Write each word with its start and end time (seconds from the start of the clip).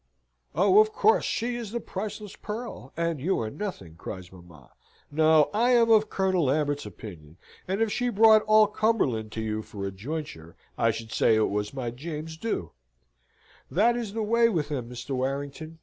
"Oh, 0.55 0.79
of 0.79 0.91
course, 0.93 1.25
she 1.25 1.55
is 1.55 1.69
the 1.69 1.79
priceless 1.79 2.35
pearl, 2.35 2.91
and 2.97 3.19
you 3.21 3.39
are 3.39 3.51
nothing," 3.51 3.93
cries 3.97 4.31
mamma. 4.31 4.71
"No. 5.11 5.51
I 5.53 5.73
am 5.73 5.91
of 5.91 6.09
Colonel 6.09 6.45
Lambert's 6.45 6.87
opinion; 6.87 7.37
and, 7.67 7.83
if 7.83 7.91
she 7.91 8.09
brought 8.09 8.41
all 8.47 8.65
Cumberland 8.65 9.31
to 9.33 9.41
you 9.41 9.61
for 9.61 9.85
a 9.85 9.91
jointure, 9.91 10.55
I 10.75 10.89
should 10.89 11.11
say 11.11 11.35
it 11.35 11.51
was 11.51 11.71
my 11.71 11.91
James's 11.91 12.37
due. 12.37 12.71
That 13.69 13.95
is 13.95 14.13
the 14.13 14.23
way 14.23 14.49
with 14.49 14.71
'em, 14.71 14.89
Mr. 14.89 15.11
Warrington. 15.11 15.77